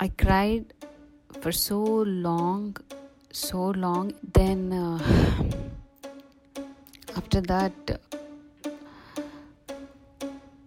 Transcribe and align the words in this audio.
I 0.00 0.10
cried 0.10 0.74
for 1.40 1.50
so 1.50 1.82
long, 1.82 2.76
so 3.32 3.70
long. 3.70 4.12
Then, 4.22 4.72
uh, 4.72 4.98
after 7.16 7.40
that, 7.40 7.72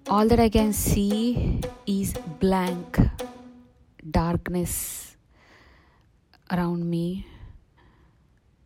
all 0.10 0.28
that 0.28 0.42
I 0.42 0.50
can 0.50 0.74
see 0.74 1.62
is 1.88 2.14
blank 2.42 3.00
darkness 4.20 5.16
around 6.52 6.90
me. 6.90 7.26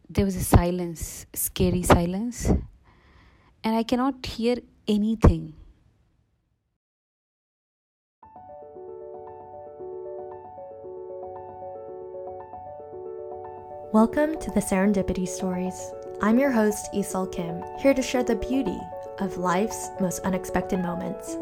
There 0.09 0.25
was 0.25 0.35
a 0.35 0.43
silence, 0.43 1.27
scary 1.35 1.83
silence, 1.83 2.49
and 3.63 3.75
I 3.75 3.83
cannot 3.83 4.25
hear 4.25 4.57
anything. 4.87 5.53
Welcome 13.95 14.37
to 14.39 14.51
the 14.51 14.59
Serendipity 14.59 15.25
Stories. 15.25 15.93
I'm 16.21 16.37
your 16.37 16.51
host, 16.51 16.89
Isol 16.93 17.31
Kim, 17.31 17.63
here 17.79 17.93
to 17.93 18.01
share 18.01 18.25
the 18.25 18.35
beauty 18.35 18.77
of 19.19 19.37
life's 19.37 19.87
most 20.01 20.19
unexpected 20.25 20.79
moments. 20.79 21.35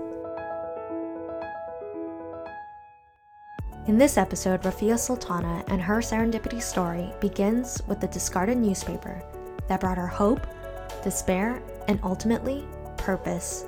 In 3.88 3.98
this 3.98 4.20
episode, 4.20 4.62
Rafia 4.62 5.00
Sultana 5.00 5.64
and 5.66 5.82
her 5.82 5.98
serendipity 5.98 6.62
story 6.62 7.12
begins 7.20 7.82
with 7.88 8.00
the 8.00 8.08
discarded 8.08 8.60
newspaper 8.60 9.24
that 9.68 9.80
brought 9.80 9.98
her 9.98 10.06
hope, 10.06 10.46
despair, 11.04 11.60
and 11.88 12.00
ultimately, 12.04 12.68
purpose. 12.98 13.66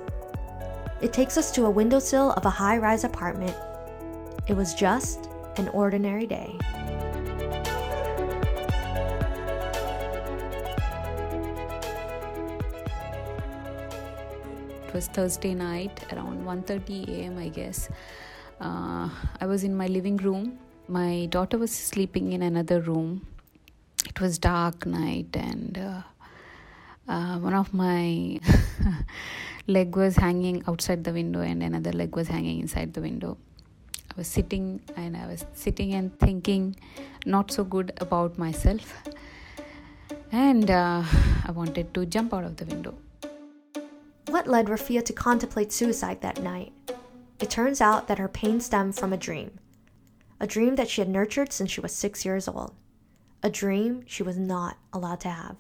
It 1.02 1.12
takes 1.12 1.38
us 1.38 1.50
to 1.54 1.66
a 1.66 1.72
windowsill 1.72 2.34
of 2.34 2.46
a 2.46 2.52
high 2.52 2.78
rise 2.78 3.04
apartment. 3.04 3.58
It 4.46 4.54
was 4.54 4.76
just 4.76 5.28
an 5.58 5.70
ordinary 5.70 6.28
day. 6.28 6.60
Was 14.96 15.08
Thursday 15.08 15.54
night 15.54 15.96
around 16.14 16.46
1:30 16.46 17.10
a.m. 17.14 17.38
I 17.38 17.50
guess. 17.50 17.90
Uh, 18.62 19.10
I 19.42 19.46
was 19.46 19.66
in 19.68 19.76
my 19.76 19.88
living 19.88 20.16
room. 20.26 20.58
My 20.88 21.26
daughter 21.36 21.58
was 21.58 21.72
sleeping 21.72 22.32
in 22.32 22.42
another 22.42 22.80
room. 22.80 23.10
It 24.12 24.22
was 24.22 24.38
dark 24.38 24.86
night 24.86 25.36
and 25.36 25.78
uh, 25.78 26.02
uh, 27.14 27.36
one 27.40 27.56
of 27.62 27.74
my 27.74 28.40
leg 29.76 29.98
was 30.04 30.16
hanging 30.16 30.64
outside 30.66 31.04
the 31.04 31.12
window 31.12 31.42
and 31.42 31.62
another 31.62 31.92
leg 31.92 32.16
was 32.16 32.30
hanging 32.30 32.62
inside 32.62 32.94
the 32.94 33.02
window. 33.02 33.38
I 34.12 34.14
was 34.16 34.30
sitting 34.30 34.80
and 34.96 35.18
I 35.18 35.28
was 35.28 35.44
sitting 35.54 35.94
and 35.94 36.18
thinking 36.20 36.78
not 37.26 37.52
so 37.52 37.66
good 37.66 37.92
about 37.98 38.38
myself 38.38 39.04
and 40.32 40.72
uh, 40.72 41.04
I 41.48 41.52
wanted 41.52 41.94
to 41.96 42.06
jump 42.06 42.34
out 42.34 42.46
of 42.46 42.56
the 42.56 42.66
window 42.74 42.96
what 44.36 44.48
led 44.48 44.68
Rafia 44.68 45.02
to 45.06 45.14
contemplate 45.14 45.72
suicide 45.72 46.20
that 46.20 46.44
night? 46.44 46.74
It 47.40 47.50
turns 47.50 47.80
out 47.80 48.10
that 48.10 48.18
her 48.18 48.28
pain 48.28 48.60
stemmed 48.60 48.98
from 48.98 49.14
a 49.14 49.18
dream. 49.18 49.60
A 50.42 50.46
dream 50.46 50.76
that 50.76 50.90
she 50.90 51.00
had 51.00 51.08
nurtured 51.08 51.54
since 51.54 51.72
she 51.72 51.80
was 51.80 51.96
six 51.96 52.26
years 52.26 52.46
old. 52.50 52.74
A 53.44 53.50
dream 53.50 54.04
she 54.06 54.24
was 54.24 54.38
not 54.38 54.78
allowed 54.92 55.22
to 55.22 55.30
have. 55.30 55.56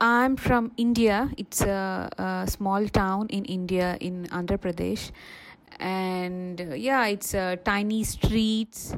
I'm 0.00 0.36
from 0.36 0.72
India. 0.78 1.30
It's 1.36 1.60
a, 1.60 2.08
a 2.16 2.50
small 2.50 2.88
town 2.88 3.26
in 3.28 3.44
India, 3.44 3.98
in 4.00 4.26
Andhra 4.28 4.56
Pradesh. 4.56 5.10
And 5.78 6.62
uh, 6.62 6.74
yeah, 6.74 7.04
it's 7.08 7.34
uh, 7.34 7.56
tiny 7.62 8.04
streets. 8.04 8.96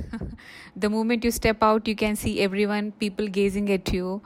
the 0.74 0.88
moment 0.88 1.22
you 1.22 1.32
step 1.32 1.62
out, 1.62 1.86
you 1.86 1.94
can 1.94 2.16
see 2.16 2.40
everyone, 2.40 2.92
people 2.92 3.28
gazing 3.28 3.70
at 3.70 3.92
you. 3.92 4.22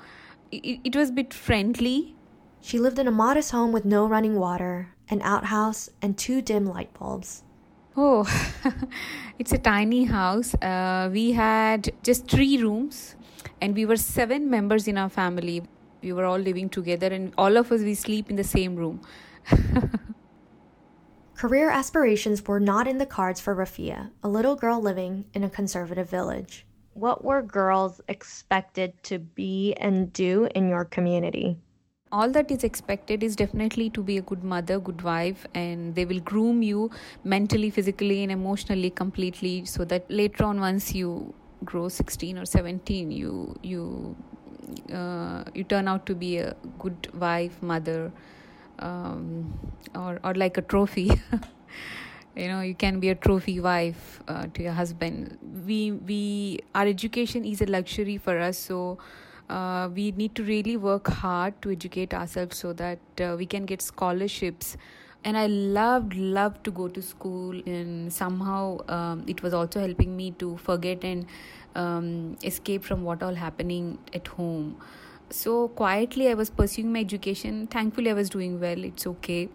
It, 0.52 0.78
it 0.84 0.94
was 0.94 1.10
a 1.10 1.12
bit 1.12 1.34
friendly 1.34 2.15
she 2.60 2.78
lived 2.78 2.98
in 2.98 3.06
a 3.06 3.12
modest 3.12 3.52
home 3.52 3.72
with 3.72 3.84
no 3.84 4.06
running 4.06 4.36
water, 4.36 4.94
an 5.08 5.22
outhouse, 5.22 5.88
and 6.02 6.16
two 6.18 6.42
dim 6.42 6.66
light 6.66 6.92
bulbs. 6.98 7.42
Oh, 7.96 8.26
it's 9.38 9.52
a 9.52 9.58
tiny 9.58 10.04
house. 10.04 10.54
Uh, 10.56 11.08
we 11.12 11.32
had 11.32 11.90
just 12.02 12.28
three 12.28 12.58
rooms, 12.58 13.16
and 13.60 13.74
we 13.74 13.86
were 13.86 13.96
seven 13.96 14.50
members 14.50 14.86
in 14.86 14.98
our 14.98 15.08
family. 15.08 15.62
We 16.02 16.12
were 16.12 16.24
all 16.24 16.38
living 16.38 16.68
together, 16.68 17.06
and 17.06 17.32
all 17.38 17.56
of 17.56 17.72
us 17.72 17.80
we 17.80 17.94
sleep 17.94 18.28
in 18.28 18.36
the 18.36 18.44
same 18.44 18.76
room. 18.76 19.00
Career 21.36 21.70
aspirations 21.70 22.42
were 22.46 22.60
not 22.60 22.88
in 22.88 22.98
the 22.98 23.06
cards 23.06 23.40
for 23.40 23.54
Rafia, 23.54 24.10
a 24.22 24.28
little 24.28 24.56
girl 24.56 24.80
living 24.80 25.26
in 25.34 25.44
a 25.44 25.50
conservative 25.50 26.08
village. 26.08 26.66
What 26.94 27.24
were 27.24 27.42
girls 27.42 28.00
expected 28.08 29.02
to 29.04 29.18
be 29.18 29.74
and 29.74 30.12
do 30.12 30.48
in 30.54 30.68
your 30.68 30.86
community? 30.86 31.58
All 32.16 32.30
that 32.36 32.50
is 32.56 32.64
expected 32.68 33.22
is 33.28 33.36
definitely 33.36 33.88
to 33.96 34.02
be 34.10 34.16
a 34.18 34.22
good 34.30 34.44
mother 34.52 34.78
good 34.88 35.02
wife 35.08 35.46
and 35.54 35.94
they 35.94 36.04
will 36.04 36.20
groom 36.30 36.62
you 36.62 36.90
mentally 37.24 37.70
physically 37.78 38.22
and 38.22 38.32
emotionally 38.32 38.90
completely 38.90 39.64
so 39.64 39.84
that 39.84 40.10
later 40.20 40.44
on 40.44 40.60
once 40.60 40.94
you 40.94 41.34
grow 41.64 41.88
16 41.88 42.38
or 42.38 42.46
17 42.46 43.10
you 43.10 43.54
you 43.62 44.16
uh, 44.92 45.44
you 45.54 45.64
turn 45.64 45.88
out 45.88 46.06
to 46.06 46.14
be 46.14 46.38
a 46.38 46.54
good 46.78 47.08
wife 47.14 47.62
mother 47.62 48.12
um, 48.78 49.52
or 49.94 50.20
or 50.24 50.34
like 50.34 50.56
a 50.56 50.62
trophy. 50.62 51.10
You 52.36 52.48
know 52.48 52.60
you 52.60 52.74
can 52.74 53.00
be 53.00 53.08
a 53.08 53.14
trophy 53.14 53.60
wife 53.60 54.22
uh, 54.28 54.46
to 54.52 54.62
your 54.62 54.72
husband. 54.72 55.38
We 55.66 55.92
we 55.92 56.58
our 56.74 56.86
education 56.86 57.46
is 57.46 57.62
a 57.62 57.66
luxury 57.66 58.18
for 58.18 58.38
us 58.38 58.58
so 58.58 58.98
uh, 59.48 59.88
we 59.94 60.12
need 60.12 60.34
to 60.34 60.42
really 60.44 60.76
work 60.76 61.08
hard 61.08 61.60
to 61.62 61.70
educate 61.70 62.12
ourselves 62.12 62.58
so 62.58 62.72
that 62.72 62.98
uh, 63.20 63.36
we 63.38 63.46
can 63.46 63.64
get 63.64 63.82
scholarships. 63.82 64.76
And 65.24 65.36
i 65.36 65.46
loved 65.46 66.14
loved 66.14 66.62
to 66.64 66.70
go 66.70 66.86
to 66.86 67.02
school 67.02 67.60
and 67.66 68.12
somehow 68.12 68.78
um, 68.88 69.24
it 69.26 69.42
was 69.42 69.54
also 69.54 69.80
helping 69.80 70.16
me 70.16 70.30
to 70.42 70.56
forget 70.56 71.02
and 71.02 71.26
um, 71.74 72.36
escape 72.44 72.84
from 72.84 73.02
what 73.02 73.22
all 73.24 73.34
happening 73.34 73.98
at 74.14 74.28
home. 74.28 74.76
So 75.30 75.68
quietly 75.68 76.28
i 76.28 76.34
was 76.34 76.50
pursuing 76.50 76.92
my 76.92 77.00
education. 77.00 77.66
Thankfully 77.66 78.10
i 78.10 78.14
was 78.14 78.30
doing 78.30 78.60
well. 78.60 78.84
It's 78.84 79.06
okay. 79.06 79.48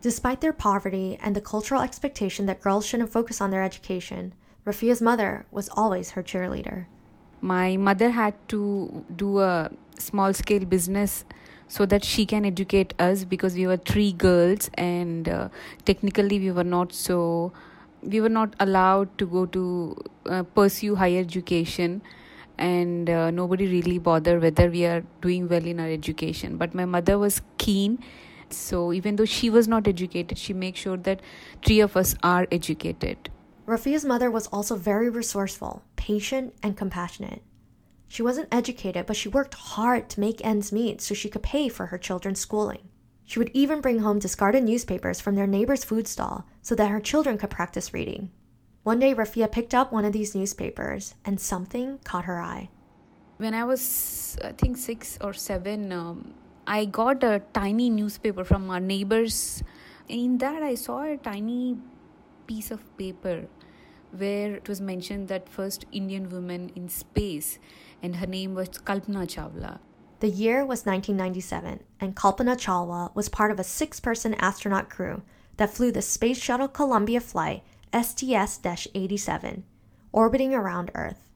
Despite 0.00 0.40
their 0.40 0.54
poverty 0.54 1.18
and 1.22 1.36
the 1.36 1.42
cultural 1.42 1.82
expectation 1.82 2.46
that 2.46 2.62
girls 2.62 2.86
shouldn't 2.86 3.12
focus 3.12 3.40
on 3.40 3.50
their 3.50 3.62
education 3.62 4.34
rafia's 4.64 5.02
mother 5.02 5.44
was 5.50 5.68
always 5.70 6.12
her 6.12 6.22
cheerleader 6.22 6.86
my 7.42 7.76
mother 7.76 8.10
had 8.10 8.34
to 8.48 9.04
do 9.14 9.40
a 9.40 9.70
small 9.98 10.32
scale 10.32 10.64
business 10.64 11.24
so 11.68 11.84
that 11.86 12.04
she 12.04 12.24
can 12.24 12.44
educate 12.44 12.94
us 12.98 13.24
because 13.24 13.54
we 13.54 13.66
were 13.66 13.76
three 13.76 14.12
girls 14.12 14.70
and 14.74 15.28
uh, 15.28 15.48
technically 15.84 16.38
we 16.38 16.50
were 16.52 16.64
not 16.64 16.92
so 16.92 17.52
we 18.02 18.20
were 18.20 18.28
not 18.28 18.54
allowed 18.60 19.16
to 19.18 19.26
go 19.26 19.44
to 19.46 19.96
uh, 20.26 20.42
pursue 20.42 20.94
higher 20.94 21.20
education 21.20 22.02
and 22.58 23.10
uh, 23.10 23.30
nobody 23.30 23.66
really 23.66 23.98
bothered 23.98 24.42
whether 24.42 24.70
we 24.70 24.84
are 24.84 25.02
doing 25.20 25.48
well 25.48 25.64
in 25.64 25.80
our 25.80 25.88
education. 25.88 26.56
But 26.56 26.74
my 26.74 26.84
mother 26.84 27.18
was 27.18 27.40
keen 27.58 27.98
so 28.50 28.92
even 28.92 29.16
though 29.16 29.24
she 29.24 29.50
was 29.50 29.66
not 29.66 29.88
educated 29.88 30.38
she 30.38 30.52
made 30.52 30.76
sure 30.76 30.96
that 30.96 31.20
three 31.64 31.80
of 31.80 31.96
us 31.96 32.14
are 32.22 32.46
educated 32.52 33.30
Rafia's 33.66 34.04
mother 34.04 34.30
was 34.30 34.48
also 34.48 34.76
very 34.76 35.08
resourceful, 35.08 35.84
patient, 35.94 36.54
and 36.62 36.76
compassionate. 36.76 37.42
She 38.08 38.22
wasn't 38.22 38.52
educated, 38.52 39.06
but 39.06 39.16
she 39.16 39.28
worked 39.28 39.54
hard 39.54 40.10
to 40.10 40.20
make 40.20 40.44
ends 40.44 40.72
meet 40.72 41.00
so 41.00 41.14
she 41.14 41.30
could 41.30 41.42
pay 41.42 41.68
for 41.68 41.86
her 41.86 41.98
children's 41.98 42.40
schooling. 42.40 42.88
She 43.24 43.38
would 43.38 43.50
even 43.54 43.80
bring 43.80 44.00
home 44.00 44.18
discarded 44.18 44.64
newspapers 44.64 45.20
from 45.20 45.36
their 45.36 45.46
neighbor's 45.46 45.84
food 45.84 46.06
stall 46.06 46.44
so 46.60 46.74
that 46.74 46.90
her 46.90 47.00
children 47.00 47.38
could 47.38 47.50
practice 47.50 47.94
reading. 47.94 48.30
One 48.82 48.98
day, 48.98 49.14
Rafia 49.14 49.50
picked 49.50 49.74
up 49.74 49.92
one 49.92 50.04
of 50.04 50.12
these 50.12 50.34
newspapers 50.34 51.14
and 51.24 51.40
something 51.40 51.98
caught 52.04 52.24
her 52.26 52.40
eye. 52.40 52.68
When 53.38 53.54
I 53.54 53.64
was, 53.64 54.36
I 54.44 54.52
think, 54.52 54.76
six 54.76 55.18
or 55.20 55.32
seven, 55.32 55.92
um, 55.92 56.34
I 56.66 56.84
got 56.84 57.22
a 57.24 57.42
tiny 57.54 57.90
newspaper 57.90 58.44
from 58.44 58.68
our 58.70 58.80
neighbors. 58.80 59.62
In 60.08 60.36
that, 60.38 60.62
I 60.62 60.74
saw 60.74 61.04
a 61.04 61.16
tiny 61.16 61.78
piece 62.46 62.70
of 62.70 62.96
paper 62.96 63.46
where 64.10 64.54
it 64.54 64.68
was 64.68 64.80
mentioned 64.80 65.28
that 65.28 65.48
first 65.48 65.86
Indian 65.90 66.28
woman 66.28 66.70
in 66.76 66.88
space 66.88 67.58
and 68.02 68.16
her 68.16 68.26
name 68.26 68.54
was 68.54 68.68
Kalpana 68.68 69.26
Chawla. 69.26 69.78
The 70.20 70.28
year 70.28 70.60
was 70.60 70.84
1997 70.86 71.80
and 72.00 72.14
Kalpana 72.14 72.56
Chawla 72.56 73.14
was 73.14 73.28
part 73.28 73.50
of 73.50 73.58
a 73.58 73.64
six-person 73.64 74.34
astronaut 74.34 74.90
crew 74.90 75.22
that 75.56 75.70
flew 75.70 75.90
the 75.90 76.02
Space 76.02 76.38
Shuttle 76.38 76.68
Columbia 76.68 77.20
flight 77.20 77.62
STS-87 77.92 79.62
orbiting 80.12 80.54
around 80.54 80.90
Earth. 80.94 81.30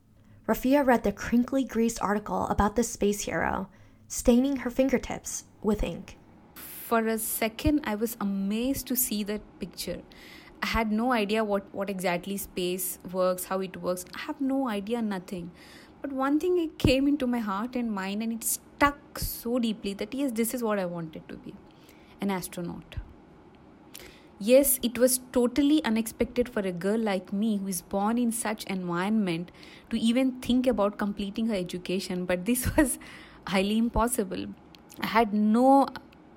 Rafia 0.47 0.87
read 0.87 1.03
the 1.03 1.12
crinkly 1.12 1.64
greased 1.64 2.00
article 2.00 2.47
about 2.47 2.76
the 2.76 2.85
space 2.85 3.23
hero, 3.23 3.69
staining 4.06 4.58
her 4.58 4.70
fingertips 4.70 5.44
with 5.62 5.82
ink. 5.82 6.19
For 6.55 7.06
a 7.08 7.19
second 7.19 7.81
I 7.85 7.97
was 7.97 8.17
amazed 8.20 8.87
to 8.88 8.97
see 8.97 9.25
that 9.25 9.41
picture 9.58 10.03
I 10.67 10.69
had 10.69 10.91
no 10.91 11.13
idea 11.13 11.45
what, 11.45 11.73
what 11.73 11.89
exactly 11.89 12.37
space 12.37 12.99
works, 13.13 13.45
how 13.45 13.61
it 13.61 13.77
works. 13.77 14.05
I 14.17 14.19
have 14.23 14.41
no 14.41 14.69
idea, 14.69 15.01
nothing. 15.01 15.53
But 16.03 16.11
one 16.11 16.41
thing 16.41 16.59
it 16.59 16.77
came 16.77 17.07
into 17.07 17.25
my 17.29 17.39
heart 17.39 17.77
and 17.77 17.93
mind 17.93 18.21
and 18.21 18.33
it 18.33 18.43
stuck 18.43 19.21
so 19.21 19.61
deeply 19.61 19.95
that 19.95 20.13
yes, 20.13 20.33
this 20.33 20.55
is 20.55 20.65
what 20.65 20.81
I 20.81 20.85
wanted 20.85 21.29
to 21.29 21.37
be 21.37 21.55
an 22.21 22.33
astronaut. 22.33 22.97
Yes, 24.41 24.81
it 24.83 24.99
was 24.99 25.21
totally 25.31 25.85
unexpected 25.85 26.49
for 26.49 26.61
a 26.61 26.73
girl 26.73 26.99
like 26.99 27.33
me 27.33 27.59
who 27.59 27.69
is 27.69 27.83
born 27.83 28.19
in 28.19 28.33
such 28.33 28.65
environment 28.65 29.53
to 29.91 30.01
even 30.01 30.33
think 30.41 30.67
about 30.67 30.99
completing 30.99 31.47
her 31.47 31.55
education, 31.55 32.25
but 32.25 32.45
this 32.45 32.77
was 32.77 32.99
highly 33.47 33.79
impossible. 33.79 34.47
I 35.01 35.07
had 35.07 35.33
no 35.33 35.87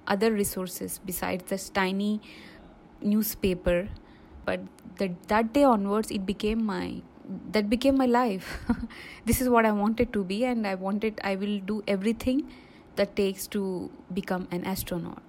other 0.05 0.31
resources 0.31 0.99
besides 1.03 1.45
this 1.49 1.67
tiny 1.71 2.21
newspaper, 3.01 3.89
but 4.49 4.59
that 4.97 5.29
that 5.31 5.53
day 5.53 5.63
onwards 5.63 6.11
it 6.17 6.25
became 6.25 6.65
my 6.65 7.01
that 7.55 7.69
became 7.69 7.97
my 7.97 8.07
life. 8.07 8.57
this 9.25 9.39
is 9.41 9.49
what 9.49 9.65
I 9.65 9.71
wanted 9.71 10.11
to 10.13 10.23
be 10.23 10.43
and 10.51 10.65
I 10.65 10.75
wanted 10.75 11.21
I 11.23 11.35
will 11.35 11.59
do 11.59 11.83
everything 11.87 12.45
that 12.95 13.15
takes 13.15 13.47
to 13.55 13.91
become 14.13 14.47
an 14.51 14.65
astronaut. 14.65 15.21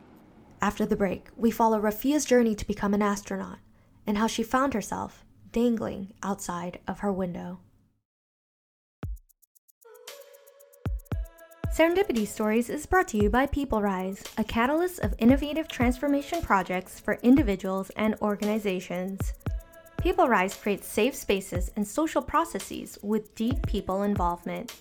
After 0.62 0.86
the 0.86 0.96
break, 0.96 1.28
we 1.36 1.50
follow 1.50 1.78
Rafia's 1.78 2.24
journey 2.24 2.54
to 2.54 2.66
become 2.66 2.94
an 2.94 3.02
astronaut 3.02 3.58
and 4.06 4.18
how 4.18 4.26
she 4.26 4.42
found 4.42 4.74
herself 4.74 5.24
dangling 5.52 6.12
outside 6.22 6.78
of 6.88 7.00
her 7.00 7.12
window. 7.12 7.60
Serendipity 11.80 12.28
Stories 12.28 12.68
is 12.68 12.84
brought 12.84 13.08
to 13.08 13.16
you 13.16 13.30
by 13.30 13.46
PeopleRise, 13.46 14.22
a 14.36 14.44
catalyst 14.44 15.00
of 15.00 15.14
innovative 15.16 15.66
transformation 15.66 16.42
projects 16.42 17.00
for 17.00 17.14
individuals 17.22 17.90
and 17.96 18.16
organizations. 18.20 19.32
PeopleRise 19.96 20.60
creates 20.60 20.86
safe 20.86 21.14
spaces 21.14 21.70
and 21.76 21.88
social 21.88 22.20
processes 22.20 22.98
with 23.02 23.34
deep 23.34 23.66
people 23.66 24.02
involvement. 24.02 24.76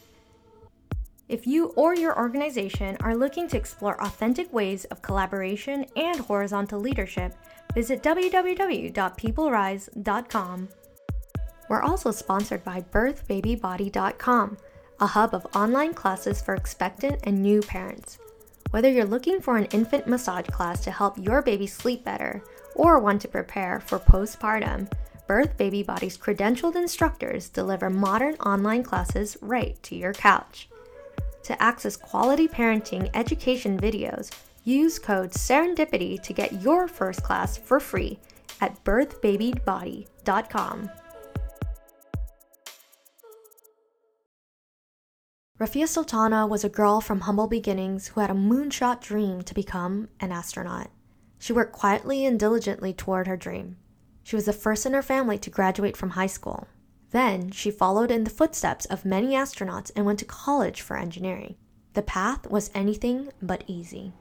If 1.30 1.48
you 1.48 1.68
or 1.78 1.96
your 1.96 2.20
organization 2.20 2.98
are 3.00 3.16
looking 3.16 3.48
to 3.48 3.56
explore 3.56 4.04
authentic 4.04 4.52
ways 4.52 4.84
of 4.84 5.02
collaboration 5.02 5.86
and 5.96 6.20
horizontal 6.20 6.82
leadership, 6.82 7.34
visit 7.74 8.04
www.peoplerise.com. 8.04 10.70
We're 11.70 11.82
also 11.82 12.12
sponsored 12.12 12.66
by 12.66 12.82
birthbabybody.com, 12.82 14.58
a 15.00 15.08
hub 15.08 15.34
of 15.34 15.48
online 15.56 15.94
classes 15.94 16.42
for 16.42 16.56
expectant 16.56 17.20
and 17.24 17.42
new 17.42 17.62
parents. 17.62 18.20
Whether 18.72 18.90
you're 18.90 19.06
looking 19.06 19.42
for 19.42 19.58
an 19.58 19.66
infant 19.66 20.08
massage 20.08 20.48
class 20.48 20.84
to 20.84 20.92
help 20.92 21.18
your 21.18 21.42
baby 21.42 21.68
sleep 21.68 22.04
better 22.04 22.44
or 22.76 23.00
want 23.00 23.22
to 23.22 23.28
prepare 23.28 23.80
for 23.80 24.00
postpartum, 24.00 24.92
Birth 25.28 25.58
Baby 25.58 25.84
Body's 25.84 26.18
credentialed 26.18 26.76
instructors 26.76 27.50
deliver 27.50 27.90
modern 27.90 28.36
online 28.36 28.84
classes 28.84 29.38
right 29.42 29.82
to 29.84 29.96
your 29.96 30.14
couch. 30.14 30.70
To 31.44 31.62
access 31.62 31.96
quality 31.96 32.48
parenting 32.48 33.10
education 33.14 33.80
videos, 33.80 34.32
use 34.64 35.00
code 35.00 35.34
SERENDIPITY 35.34 36.18
to 36.20 36.34
get 36.34 36.62
your 36.62 36.88
first 36.88 37.24
class 37.24 37.58
for 37.58 37.80
free 37.80 38.20
at 38.62 38.84
birthbabybody.com. 38.84 40.90
Rafia 45.60 45.90
Sultana 45.90 46.48
was 46.48 46.64
a 46.64 46.70
girl 46.70 47.02
from 47.02 47.20
humble 47.20 47.48
beginnings 47.48 48.08
who 48.08 48.22
had 48.22 48.30
a 48.32 48.34
moonshot 48.34 49.02
dream 49.02 49.42
to 49.42 49.54
become 49.54 50.08
an 50.22 50.32
astronaut. 50.32 50.90
She 51.38 51.52
worked 51.52 51.74
quietly 51.74 52.26
and 52.26 52.40
diligently 52.40 52.94
toward 52.94 53.28
her 53.28 53.36
dream. 53.36 53.76
She 54.24 54.38
was 54.38 54.46
the 54.46 54.54
first 54.54 54.86
in 54.86 54.94
her 54.94 55.02
family 55.02 55.38
to 55.40 55.50
graduate 55.50 55.98
from 55.98 56.12
high 56.12 56.28
school. 56.28 56.70
Then 57.12 57.52
she 57.52 57.72
followed 57.72 58.10
in 58.10 58.24
the 58.24 58.30
footsteps 58.30 58.86
of 58.86 59.04
many 59.04 59.34
astronauts 59.34 59.92
and 59.98 60.06
went 60.06 60.20
to 60.20 60.26
college 60.26 60.80
for 60.80 60.96
engineering. 60.96 61.56
The 61.92 62.04
path 62.04 62.50
was 62.50 62.72
anything 62.74 63.30
but 63.42 63.66
easy. 63.68 64.14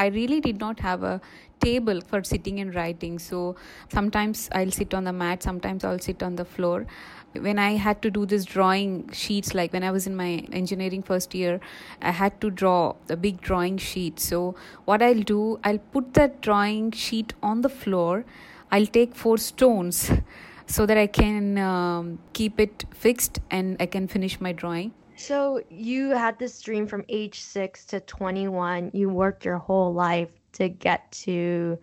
I 0.00 0.06
really 0.06 0.40
did 0.40 0.58
not 0.58 0.80
have 0.80 1.02
a 1.02 1.20
table 1.60 2.00
for 2.00 2.22
sitting 2.24 2.58
and 2.60 2.74
writing. 2.74 3.18
So 3.18 3.56
sometimes 3.92 4.48
I'll 4.52 4.70
sit 4.70 4.94
on 4.94 5.04
the 5.04 5.12
mat, 5.12 5.42
sometimes 5.42 5.84
I'll 5.84 5.98
sit 5.98 6.22
on 6.22 6.36
the 6.36 6.44
floor. 6.44 6.86
When 7.32 7.58
I 7.58 7.72
had 7.86 8.00
to 8.02 8.10
do 8.10 8.24
this 8.26 8.44
drawing 8.44 9.10
sheets, 9.12 9.54
like 9.54 9.72
when 9.72 9.84
I 9.84 9.90
was 9.90 10.06
in 10.06 10.16
my 10.16 10.30
engineering 10.52 11.02
first 11.02 11.34
year, 11.34 11.60
I 12.02 12.10
had 12.10 12.40
to 12.40 12.50
draw 12.50 12.94
a 13.08 13.16
big 13.16 13.40
drawing 13.40 13.76
sheet. 13.76 14.18
So 14.18 14.54
what 14.84 15.02
I'll 15.02 15.26
do, 15.34 15.60
I'll 15.62 15.84
put 15.96 16.14
that 16.14 16.40
drawing 16.40 16.90
sheet 16.92 17.34
on 17.42 17.60
the 17.60 17.68
floor. 17.68 18.24
I'll 18.72 18.86
take 18.86 19.14
four 19.14 19.36
stones 19.38 20.10
so 20.66 20.86
that 20.86 20.96
I 20.96 21.06
can 21.06 21.58
um, 21.58 22.18
keep 22.32 22.58
it 22.58 22.84
fixed 22.94 23.40
and 23.50 23.76
I 23.78 23.86
can 23.86 24.08
finish 24.08 24.40
my 24.40 24.52
drawing. 24.52 24.92
So 25.20 25.60
you 25.68 26.10
had 26.10 26.38
this 26.38 26.62
dream 26.62 26.86
from 26.86 27.04
age 27.10 27.40
six 27.40 27.84
to 27.86 28.00
21. 28.00 28.90
You 28.94 29.10
worked 29.10 29.44
your 29.44 29.58
whole 29.58 29.92
life 29.92 30.30
to 30.52 30.70
get 30.70 31.12
to 31.12 31.78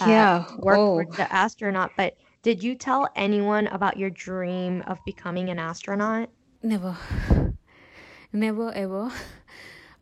uh, 0.00 0.06
yeah 0.06 0.44
work 0.58 0.78
oh. 0.78 1.02
for 1.02 1.16
the 1.16 1.32
astronaut. 1.32 1.90
But 1.96 2.16
did 2.42 2.62
you 2.62 2.76
tell 2.76 3.08
anyone 3.16 3.66
about 3.68 3.96
your 3.96 4.10
dream 4.10 4.84
of 4.86 5.00
becoming 5.04 5.48
an 5.48 5.58
astronaut? 5.58 6.30
Never, 6.62 6.96
never 8.32 8.72
ever. 8.72 9.10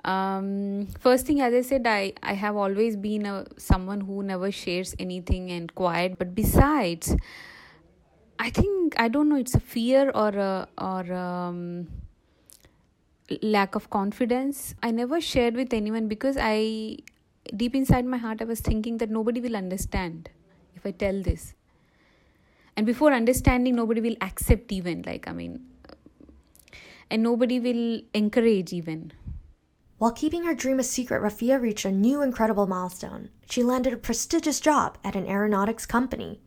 Um, 0.04 0.88
first 1.00 1.24
thing, 1.24 1.40
as 1.40 1.54
I 1.54 1.62
said, 1.62 1.86
I, 1.86 2.12
I 2.22 2.34
have 2.34 2.54
always 2.54 2.96
been 2.96 3.24
a 3.24 3.46
someone 3.56 4.02
who 4.02 4.22
never 4.22 4.52
shares 4.52 4.94
anything 4.98 5.50
and 5.50 5.74
quiet. 5.74 6.18
But 6.18 6.34
besides, 6.34 7.16
I 8.38 8.50
think 8.50 8.94
I 8.98 9.08
don't 9.08 9.30
know. 9.30 9.36
It's 9.36 9.54
a 9.54 9.60
fear 9.60 10.10
or 10.14 10.28
a, 10.28 10.68
or 10.76 11.10
um, 11.14 11.88
lack 13.42 13.74
of 13.74 13.90
confidence. 13.90 14.74
I 14.82 14.90
never 14.90 15.20
shared 15.20 15.54
with 15.54 15.72
anyone 15.72 16.08
because 16.08 16.36
I, 16.40 16.98
deep 17.56 17.74
inside 17.74 18.06
my 18.06 18.18
heart, 18.18 18.42
I 18.42 18.44
was 18.44 18.60
thinking 18.60 18.98
that 18.98 19.10
nobody 19.10 19.40
will 19.40 19.56
understand 19.56 20.30
if 20.74 20.84
I 20.84 20.90
tell 20.90 21.22
this. 21.22 21.54
And 22.76 22.86
before 22.86 23.12
understanding, 23.12 23.76
nobody 23.76 24.00
will 24.00 24.16
accept 24.20 24.72
even. 24.72 25.02
Like 25.06 25.28
I 25.28 25.32
mean, 25.32 25.64
and 27.10 27.22
nobody 27.22 27.60
will 27.60 28.00
encourage 28.12 28.72
even. 28.72 29.12
While 29.98 30.12
keeping 30.12 30.44
her 30.44 30.54
dream 30.54 30.80
a 30.80 30.82
secret, 30.82 31.22
Rafia 31.22 31.60
reached 31.60 31.84
a 31.84 31.92
new 31.92 32.20
incredible 32.20 32.66
milestone. 32.66 33.30
She 33.48 33.62
landed 33.62 33.92
a 33.92 33.96
prestigious 33.96 34.58
job 34.58 34.98
at 35.04 35.14
an 35.14 35.26
aeronautics 35.26 35.86
company. 35.86 36.40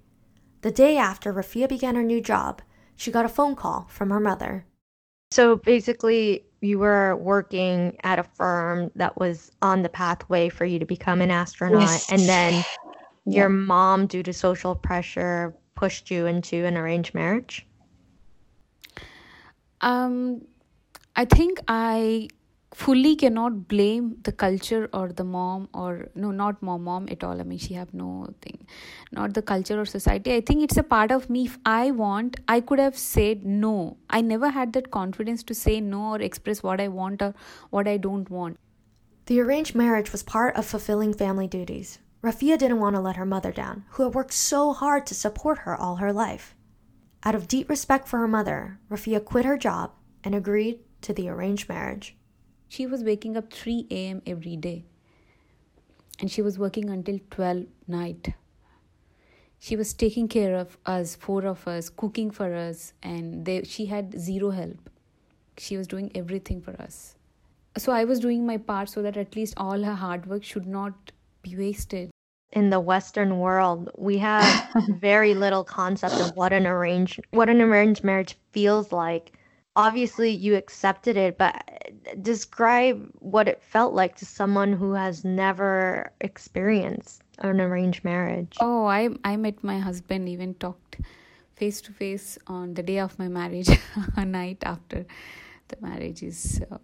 The 0.61 0.71
day 0.71 0.97
after 0.97 1.33
Rafia 1.33 1.69
began 1.69 1.95
her 1.95 2.03
new 2.03 2.21
job, 2.21 2.61
she 2.95 3.11
got 3.11 3.25
a 3.25 3.29
phone 3.29 3.55
call 3.55 3.87
from 3.89 4.09
her 4.09 4.19
mother. 4.19 4.65
So 5.31 5.55
basically, 5.55 6.45
you 6.61 6.79
were 6.79 7.15
working 7.15 7.97
at 8.03 8.19
a 8.19 8.23
firm 8.23 8.91
that 8.95 9.17
was 9.19 9.51
on 9.61 9.83
the 9.83 9.89
pathway 9.89 10.49
for 10.49 10.65
you 10.65 10.79
to 10.79 10.85
become 10.85 11.21
an 11.21 11.31
astronaut, 11.31 11.81
yes. 11.81 12.11
and 12.11 12.21
then 12.21 12.65
your 13.25 13.49
mom, 13.49 14.07
due 14.07 14.23
to 14.23 14.33
social 14.33 14.75
pressure, 14.75 15.55
pushed 15.75 16.09
you 16.09 16.25
into 16.25 16.65
an 16.65 16.77
arranged 16.77 17.13
marriage? 17.13 17.65
Um, 19.81 20.41
I 21.15 21.25
think 21.25 21.61
I 21.67 22.29
fully 22.77 23.15
cannot 23.15 23.67
blame 23.67 24.09
the 24.21 24.31
culture 24.31 24.87
or 24.93 25.07
the 25.11 25.23
mom 25.23 25.67
or 25.73 26.09
no 26.23 26.29
not 26.29 26.61
mom 26.61 26.83
mom 26.83 27.07
at 27.09 27.23
all. 27.23 27.39
I 27.41 27.43
mean 27.43 27.57
she 27.57 27.73
have 27.73 27.91
no 27.91 28.09
thing. 28.41 28.67
Not 29.11 29.33
the 29.33 29.41
culture 29.41 29.79
or 29.81 29.85
society. 29.85 30.35
I 30.35 30.41
think 30.41 30.61
it's 30.63 30.77
a 30.77 30.83
part 30.83 31.11
of 31.11 31.27
me. 31.27 31.45
If 31.45 31.57
i 31.65 31.89
want 32.01 32.37
i 32.55 32.59
could 32.61 32.79
have 32.79 32.99
said 33.03 33.45
no. 33.63 33.97
I 34.17 34.21
never 34.21 34.51
had 34.57 34.73
that 34.73 34.91
confidence 34.91 35.43
to 35.51 35.55
say 35.61 35.79
no 35.81 36.01
or 36.17 36.21
express 36.27 36.61
what 36.61 36.79
i 36.79 36.87
want 36.87 37.23
or 37.27 37.33
what 37.71 37.87
i 37.87 37.97
don't 37.97 38.29
want. 38.29 38.59
The 39.25 39.39
arranged 39.41 39.73
marriage 39.83 40.11
was 40.11 40.21
part 40.33 40.55
of 40.55 40.67
fulfilling 40.73 41.15
family 41.23 41.47
duties. 41.47 41.97
Rafia 42.23 42.59
didn't 42.59 42.79
want 42.79 42.95
to 42.95 43.01
let 43.01 43.15
her 43.15 43.25
mother 43.25 43.51
down 43.51 43.85
who 43.91 44.03
had 44.03 44.13
worked 44.13 44.33
so 44.33 44.71
hard 44.73 45.07
to 45.07 45.15
support 45.15 45.59
her 45.59 45.75
all 45.75 45.95
her 45.95 46.13
life. 46.13 46.53
Out 47.23 47.33
of 47.33 47.47
deep 47.47 47.71
respect 47.71 48.07
for 48.07 48.19
her 48.19 48.27
mother 48.37 48.79
rafia 48.91 49.25
quit 49.33 49.45
her 49.45 49.57
job 49.57 49.93
and 50.23 50.35
agreed 50.35 50.79
to 51.01 51.13
the 51.13 51.27
arranged 51.27 51.67
marriage 51.67 52.16
she 52.67 52.85
was 52.85 53.03
waking 53.03 53.37
up 53.37 53.51
3 53.51 53.87
a.m. 53.89 54.21
every 54.25 54.55
day 54.55 54.85
and 56.19 56.31
she 56.31 56.41
was 56.41 56.57
working 56.57 56.89
until 56.89 57.19
12 57.29 57.65
night. 57.87 58.33
She 59.59 59.75
was 59.75 59.93
taking 59.93 60.27
care 60.27 60.55
of 60.55 60.77
us, 60.85 61.15
four 61.15 61.45
of 61.45 61.67
us, 61.67 61.89
cooking 61.89 62.29
for 62.31 62.53
us, 62.53 62.93
and 63.01 63.45
they, 63.45 63.63
she 63.63 63.87
had 63.87 64.19
zero 64.19 64.51
help. 64.51 64.89
She 65.57 65.77
was 65.77 65.87
doing 65.87 66.11
everything 66.13 66.61
for 66.61 66.79
us. 66.79 67.15
So 67.77 67.91
I 67.91 68.05
was 68.05 68.19
doing 68.19 68.45
my 68.45 68.57
part 68.57 68.89
so 68.89 69.01
that 69.01 69.17
at 69.17 69.35
least 69.35 69.53
all 69.57 69.81
her 69.83 69.95
hard 69.95 70.27
work 70.27 70.43
should 70.43 70.67
not 70.67 71.11
be 71.41 71.55
wasted. 71.55 72.11
In 72.51 72.69
the 72.69 72.79
Western 72.79 73.39
world, 73.39 73.89
we 73.97 74.17
have 74.19 74.69
very 74.89 75.33
little 75.33 75.63
concept 75.63 76.15
of 76.15 76.35
what 76.35 76.53
an 76.53 76.65
arranged 76.65 77.19
what 77.31 77.49
an 77.49 77.61
arranged 77.61 78.03
marriage 78.03 78.37
feels 78.51 78.91
like 78.91 79.36
obviously 79.77 80.31
you 80.31 80.55
accepted 80.55 81.15
it, 81.15 81.37
but 81.37 81.63
describe 82.21 83.09
what 83.19 83.47
it 83.47 83.61
felt 83.61 83.93
like 83.93 84.15
to 84.17 84.25
someone 84.25 84.73
who 84.73 84.93
has 84.93 85.23
never 85.23 86.11
experienced 86.19 87.21
an 87.39 87.61
arranged 87.61 88.03
marriage? 88.03 88.57
Oh, 88.59 88.85
I 88.85 89.09
I 89.23 89.37
met 89.37 89.63
my 89.63 89.79
husband 89.79 90.27
even 90.27 90.55
talked 90.55 90.97
face 91.55 91.79
to 91.81 91.91
face 91.93 92.37
on 92.47 92.73
the 92.73 92.83
day 92.83 92.99
of 92.99 93.17
my 93.17 93.27
marriage, 93.27 93.69
a 94.15 94.25
night 94.25 94.57
after 94.63 95.05
the 95.69 95.77
marriage 95.79 96.23
is 96.23 96.61
uh, 96.71 96.77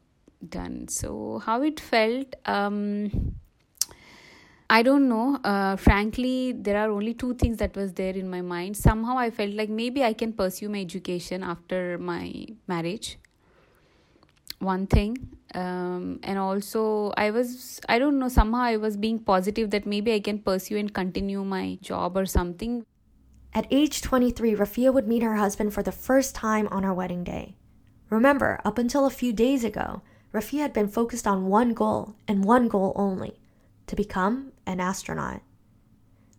done. 0.47 0.87
So 0.87 1.41
how 1.45 1.61
it 1.63 1.79
felt 1.79 2.35
um 2.45 3.35
I 4.73 4.81
don't 4.81 5.07
know. 5.07 5.35
Uh, 5.43 5.75
frankly, 5.75 6.51
there 6.51 6.77
are 6.77 6.89
only 6.89 7.13
two 7.13 7.35
things 7.35 7.57
that 7.57 7.75
was 7.75 7.93
there 7.93 8.15
in 8.15 8.27
my 8.27 8.41
mind. 8.41 8.75
Somehow 8.75 9.19
I 9.19 9.29
felt 9.29 9.51
like 9.53 9.69
maybe 9.69 10.03
I 10.03 10.13
can 10.13 10.33
pursue 10.33 10.67
my 10.67 10.79
education 10.79 11.43
after 11.43 11.99
my 11.99 12.47
marriage. 12.67 13.19
One 14.57 14.87
thing, 14.87 15.15
um, 15.53 16.19
and 16.23 16.39
also 16.39 17.13
I 17.15 17.29
was 17.29 17.81
I 17.87 17.99
don't 17.99 18.17
know. 18.17 18.29
Somehow 18.29 18.61
I 18.61 18.77
was 18.77 18.97
being 18.97 19.19
positive 19.19 19.69
that 19.69 19.85
maybe 19.85 20.11
I 20.11 20.19
can 20.19 20.39
pursue 20.39 20.77
and 20.77 20.91
continue 20.91 21.43
my 21.43 21.77
job 21.81 22.17
or 22.17 22.25
something. 22.25 22.83
At 23.53 23.67
age 23.69 24.01
23, 24.01 24.55
Rafia 24.55 24.91
would 24.91 25.07
meet 25.07 25.21
her 25.21 25.35
husband 25.35 25.75
for 25.75 25.83
the 25.83 25.91
first 25.91 26.33
time 26.33 26.67
on 26.71 26.81
her 26.81 26.93
wedding 26.95 27.23
day. 27.23 27.53
Remember, 28.09 28.59
up 28.65 28.79
until 28.79 29.05
a 29.05 29.11
few 29.21 29.33
days 29.33 29.63
ago, 29.63 30.01
Rafia 30.33 30.61
had 30.61 30.73
been 30.73 30.87
focused 30.87 31.27
on 31.27 31.45
one 31.45 31.75
goal 31.75 32.15
and 32.27 32.43
one 32.43 32.67
goal 32.67 32.93
only 32.95 33.37
to 33.85 33.95
become 33.95 34.52
an 34.65 34.79
astronaut. 34.79 35.41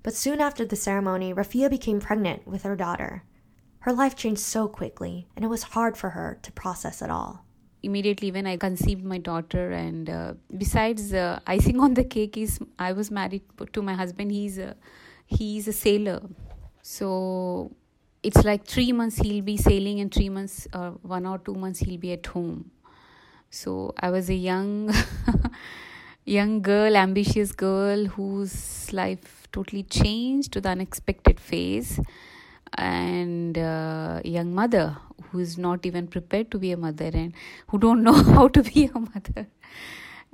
But 0.02 0.14
soon 0.14 0.40
after 0.40 0.64
the 0.64 0.76
ceremony, 0.76 1.32
Rafia 1.32 1.70
became 1.70 2.00
pregnant 2.00 2.46
with 2.46 2.62
her 2.62 2.76
daughter. 2.76 3.24
Her 3.80 3.92
life 3.92 4.16
changed 4.16 4.40
so 4.40 4.68
quickly, 4.68 5.28
and 5.34 5.44
it 5.44 5.48
was 5.48 5.62
hard 5.74 5.96
for 5.96 6.10
her 6.10 6.38
to 6.42 6.52
process 6.52 7.02
it 7.02 7.10
all. 7.10 7.44
Immediately, 7.82 8.30
when 8.30 8.46
I 8.46 8.56
conceived 8.56 9.04
my 9.04 9.18
daughter, 9.18 9.72
and 9.72 10.08
uh, 10.08 10.34
besides 10.56 11.12
uh, 11.12 11.40
icing 11.46 11.80
on 11.80 11.94
the 11.94 12.04
cake, 12.04 12.36
is 12.36 12.58
I 12.78 12.92
was 12.92 13.10
married 13.10 13.42
to 13.72 13.82
my 13.82 13.94
husband. 13.94 14.32
He's 14.32 14.58
a 14.58 14.74
he's 15.26 15.68
a 15.68 15.72
sailor, 15.72 16.22
so 16.80 17.72
it's 18.22 18.42
like 18.42 18.66
three 18.66 18.92
months 18.92 19.16
he'll 19.16 19.44
be 19.44 19.58
sailing, 19.58 20.00
and 20.00 20.12
three 20.12 20.30
months, 20.30 20.66
uh, 20.72 20.92
one 21.02 21.26
or 21.26 21.38
two 21.38 21.54
months 21.54 21.80
he'll 21.80 22.00
be 22.00 22.12
at 22.12 22.24
home. 22.26 22.70
So 23.50 23.94
I 24.00 24.10
was 24.10 24.30
a 24.30 24.34
young 24.34 24.92
young 26.24 26.62
girl, 26.62 26.96
ambitious 26.96 27.52
girl 27.52 28.06
whose 28.06 28.92
life 28.92 29.46
totally 29.52 29.82
changed 29.82 30.52
to 30.52 30.60
the 30.60 30.70
unexpected 30.70 31.38
phase, 31.38 32.00
and 32.76 33.56
uh, 33.56 34.20
young 34.24 34.54
mother 34.54 34.96
who 35.30 35.38
is 35.38 35.56
not 35.58 35.86
even 35.86 36.08
prepared 36.08 36.50
to 36.50 36.58
be 36.58 36.72
a 36.72 36.76
mother 36.76 37.10
and 37.12 37.32
who 37.68 37.78
don't 37.78 38.02
know 38.02 38.12
how 38.34 38.48
to 38.48 38.62
be 38.62 38.86
a 38.86 38.98
mother, 38.98 39.46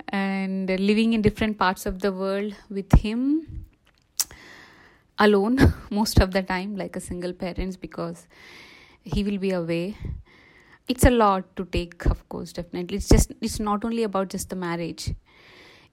and 0.09 0.69
living 0.69 1.13
in 1.13 1.21
different 1.21 1.57
parts 1.57 1.85
of 1.85 1.99
the 1.99 2.11
world 2.11 2.53
with 2.69 2.91
him 2.99 3.65
alone 5.19 5.57
most 5.91 6.19
of 6.19 6.31
the 6.31 6.41
time 6.41 6.75
like 6.75 6.95
a 6.95 6.99
single 6.99 7.33
parents 7.33 7.77
because 7.77 8.27
he 9.03 9.23
will 9.23 9.37
be 9.37 9.51
away. 9.51 9.97
It's 10.87 11.05
a 11.05 11.11
lot 11.11 11.55
to 11.57 11.65
take 11.65 12.05
of 12.05 12.27
course 12.29 12.53
definitely. 12.53 12.97
It's 12.97 13.09
just 13.09 13.33
it's 13.41 13.59
not 13.59 13.85
only 13.85 14.03
about 14.03 14.29
just 14.29 14.49
the 14.49 14.55
marriage 14.55 15.13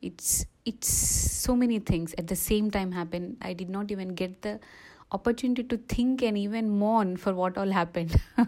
it's 0.01 0.47
it's 0.65 0.89
so 0.89 1.57
many 1.57 1.79
things 1.79 2.15
at 2.19 2.27
the 2.27 2.37
same 2.37 2.71
time 2.71 2.93
happen. 2.93 3.37
I 3.41 3.53
did 3.53 3.69
not 3.69 3.91
even 3.91 4.15
get 4.15 4.43
the 4.43 4.61
opportunity 5.13 5.63
to 5.65 5.77
think 5.77 6.23
and 6.23 6.37
even 6.37 6.69
mourn 6.69 7.17
for 7.17 7.35
what 7.35 7.57
all 7.57 7.71
happened. 7.71 8.21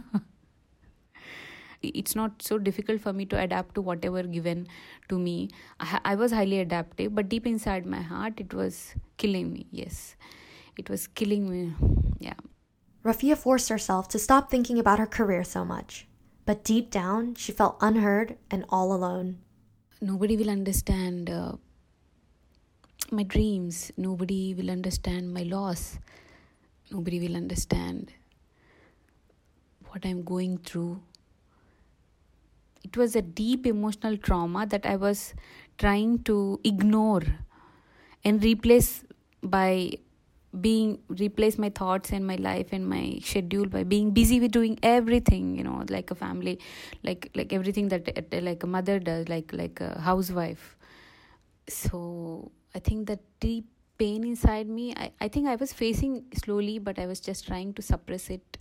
It's 1.82 2.14
not 2.14 2.42
so 2.42 2.58
difficult 2.58 3.00
for 3.00 3.14
me 3.14 3.24
to 3.24 3.40
adapt 3.40 3.74
to 3.76 3.80
whatever 3.80 4.22
given 4.22 4.66
to 5.08 5.18
me. 5.18 5.48
I, 5.80 6.00
I 6.04 6.14
was 6.14 6.30
highly 6.30 6.60
adaptive 6.60 7.14
but 7.14 7.30
deep 7.30 7.46
inside 7.46 7.86
my 7.86 8.02
heart 8.02 8.34
it 8.38 8.52
was 8.52 8.94
killing 9.16 9.50
me 9.52 9.66
yes. 9.70 10.14
It 10.76 10.90
was 10.90 11.06
killing 11.06 11.48
me 11.50 11.72
yeah. 12.18 12.34
Rafia 13.02 13.36
forced 13.36 13.70
herself 13.70 14.08
to 14.08 14.18
stop 14.18 14.50
thinking 14.50 14.78
about 14.78 14.98
her 14.98 15.06
career 15.06 15.42
so 15.42 15.64
much. 15.64 16.06
But 16.44 16.64
deep 16.64 16.90
down 16.90 17.34
she 17.34 17.50
felt 17.50 17.78
unheard 17.80 18.36
and 18.50 18.66
all 18.68 18.92
alone 18.92 19.38
nobody 20.00 20.36
will 20.36 20.50
understand 20.50 21.30
uh, 21.30 21.52
my 23.10 23.22
dreams. 23.22 23.92
Nobody 23.96 24.54
will 24.54 24.70
understand 24.70 25.32
my 25.32 25.42
loss. 25.42 25.98
Nobody 26.90 27.20
will 27.20 27.36
understand 27.36 28.12
what 29.90 30.04
i'm 30.04 30.22
going 30.22 30.58
through. 30.58 31.00
It 32.82 32.96
was 32.96 33.14
a 33.14 33.22
deep 33.22 33.66
emotional 33.66 34.16
trauma 34.16 34.66
that 34.66 34.86
i 34.86 34.96
was 34.96 35.34
trying 35.78 36.22
to 36.24 36.60
ignore 36.64 37.22
and 38.24 38.42
replace 38.42 39.04
by 39.42 39.92
being 40.58 40.98
replace 41.08 41.58
my 41.58 41.70
thoughts 41.70 42.10
and 42.10 42.26
my 42.26 42.34
life 42.34 42.68
and 42.72 42.88
my 42.88 43.20
schedule 43.22 43.66
by 43.66 43.84
being 43.84 44.10
busy 44.10 44.40
with 44.40 44.50
doing 44.50 44.78
everything 44.82 45.54
you 45.56 45.62
know 45.62 45.84
like 45.88 46.10
a 46.10 46.14
family 46.14 46.58
like 47.04 47.30
like 47.36 47.52
everything 47.52 47.88
that 47.88 48.26
like 48.42 48.62
a 48.64 48.66
mother 48.66 48.98
does 48.98 49.28
like 49.28 49.52
like 49.52 49.80
a 49.80 50.00
housewife. 50.00 50.76
So 51.68 52.50
i 52.74 52.80
think 52.80 53.06
that 53.06 53.20
deep 53.38 53.66
pain 53.98 54.24
inside 54.24 54.68
me 54.68 54.94
i, 54.96 55.12
I 55.20 55.28
think 55.28 55.46
i 55.46 55.54
was 55.56 55.72
facing 55.72 56.24
slowly 56.34 56.78
but 56.78 56.98
i 56.98 57.06
was 57.06 57.20
just 57.20 57.46
trying 57.46 57.74
to 57.74 57.82
suppress 57.82 58.30
it. 58.30 58.58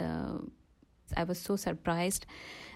Uh, 0.00 0.38
i 1.16 1.22
was 1.22 1.38
so 1.38 1.54
surprised 1.54 2.26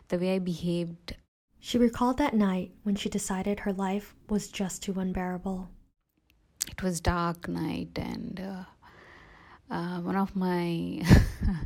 the 0.09 0.19
way 0.19 0.37
i 0.37 0.39
behaved. 0.39 1.17
She 1.61 1.77
recalled 1.77 2.19
that 2.19 2.35
night 2.35 2.71
when 2.85 2.95
she 2.95 3.09
decided 3.09 3.61
her 3.61 3.73
life 3.73 4.15
was 4.29 4.47
just 4.47 4.83
too 4.85 4.95
unbearable 5.01 5.69
it 6.79 6.85
was 6.85 7.01
dark 7.01 7.49
night 7.49 7.91
and 7.97 8.41
uh, 8.41 9.75
uh, 9.75 10.01
one 10.01 10.15
of 10.15 10.37
my 10.37 11.03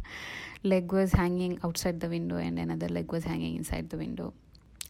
leg 0.62 0.90
was 0.90 1.12
hanging 1.12 1.58
outside 1.62 2.00
the 2.00 2.08
window 2.08 2.36
and 2.36 2.58
another 2.58 2.88
leg 2.88 3.12
was 3.12 3.24
hanging 3.24 3.56
inside 3.56 3.90
the 3.90 3.98
window. 3.98 4.32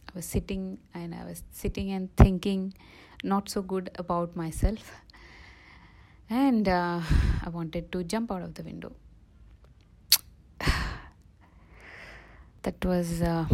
I 0.07 0.11
was 0.15 0.25
sitting 0.25 0.77
and 0.93 1.13
i 1.13 1.25
was 1.25 1.43
sitting 1.51 1.91
and 1.91 2.15
thinking 2.15 2.73
not 3.21 3.49
so 3.49 3.61
good 3.61 3.89
about 3.95 4.33
myself. 4.37 4.93
And 6.29 6.69
uh, 6.69 7.01
i 7.45 7.49
wanted 7.49 7.91
to 7.91 8.05
jump 8.05 8.31
out 8.31 8.43
of 8.43 8.53
the 8.53 8.63
window. 8.63 8.93
That 12.61 12.85
was 12.85 13.21
uh, 13.21 13.45